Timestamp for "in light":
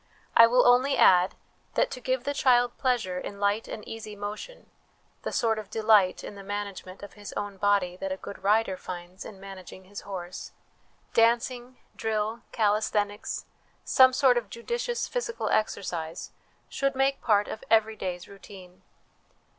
3.19-3.67